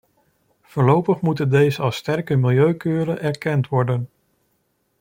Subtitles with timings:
[0.61, 4.09] Voorlopig moeten deze als sterke milieukeuren erkend worden.